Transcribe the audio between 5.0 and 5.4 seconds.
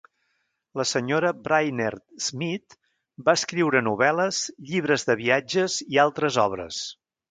de